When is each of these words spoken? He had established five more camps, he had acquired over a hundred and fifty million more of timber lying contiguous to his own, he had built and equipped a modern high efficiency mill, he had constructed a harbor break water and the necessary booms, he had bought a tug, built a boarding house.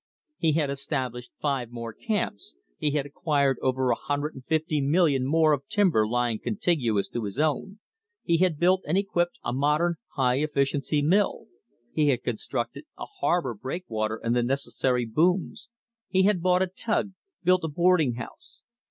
He 0.39 0.53
had 0.53 0.71
established 0.71 1.31
five 1.39 1.69
more 1.71 1.93
camps, 1.93 2.55
he 2.79 2.89
had 2.89 3.05
acquired 3.05 3.59
over 3.61 3.91
a 3.91 3.95
hundred 3.95 4.33
and 4.33 4.43
fifty 4.43 4.81
million 4.81 5.27
more 5.27 5.53
of 5.53 5.67
timber 5.67 6.07
lying 6.07 6.39
contiguous 6.39 7.07
to 7.09 7.23
his 7.25 7.37
own, 7.37 7.77
he 8.23 8.37
had 8.37 8.57
built 8.57 8.81
and 8.87 8.97
equipped 8.97 9.37
a 9.43 9.53
modern 9.53 9.97
high 10.15 10.39
efficiency 10.39 11.03
mill, 11.03 11.45
he 11.93 12.07
had 12.07 12.23
constructed 12.23 12.85
a 12.97 13.05
harbor 13.19 13.53
break 13.53 13.87
water 13.87 14.19
and 14.23 14.35
the 14.35 14.41
necessary 14.41 15.05
booms, 15.05 15.69
he 16.09 16.23
had 16.23 16.41
bought 16.41 16.63
a 16.63 16.67
tug, 16.67 17.11
built 17.43 17.63
a 17.63 17.67
boarding 17.67 18.15
house. 18.15 18.63